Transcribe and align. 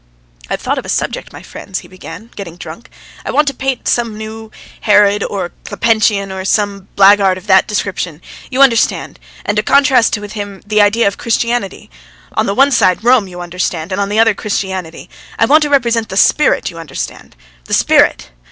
"I've 0.49 0.59
thought 0.59 0.79
of 0.79 0.85
a 0.87 0.89
subject, 0.89 1.31
my 1.31 1.43
friends," 1.43 1.81
he 1.81 1.87
began, 1.87 2.31
getting 2.35 2.57
drunk. 2.57 2.89
"I 3.23 3.29
want 3.29 3.47
to 3.49 3.53
paint 3.53 3.87
some 3.87 4.17
new... 4.17 4.49
Herod 4.79 5.23
or 5.23 5.51
Clepentian, 5.63 6.31
or 6.31 6.43
some 6.43 6.87
blackguard 6.95 7.37
of 7.37 7.45
that 7.45 7.67
description, 7.67 8.19
you 8.49 8.63
understand, 8.63 9.19
and 9.45 9.55
to 9.57 9.61
contrast 9.61 10.17
with 10.17 10.31
him 10.33 10.63
the 10.65 10.81
idea 10.81 11.05
of 11.05 11.19
Christianity. 11.19 11.91
On 12.33 12.47
the 12.47 12.55
one 12.55 12.71
side 12.71 13.03
Rome, 13.03 13.27
you 13.27 13.41
understand, 13.41 13.91
and 13.91 14.01
on 14.01 14.09
the 14.09 14.17
other 14.17 14.33
Christianity.... 14.33 15.07
I 15.37 15.45
want 15.45 15.61
to 15.61 15.69
represent 15.69 16.09
the 16.09 16.17
spirit, 16.17 16.71
you 16.71 16.79
understand? 16.79 17.35
The 17.65 17.75
spirit!" 17.75 18.31